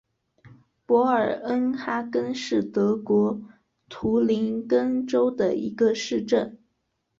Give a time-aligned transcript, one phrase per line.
[0.83, 3.39] 博尔恩哈根是德国
[3.87, 6.57] 图林根州的一个市镇。